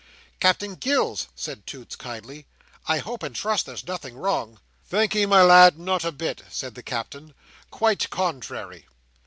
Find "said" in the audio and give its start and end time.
1.35-1.67, 6.49-6.73